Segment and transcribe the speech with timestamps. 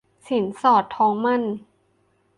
[0.27, 1.43] สินสอดทองหมั้น